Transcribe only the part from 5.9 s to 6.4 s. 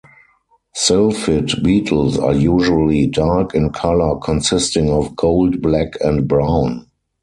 and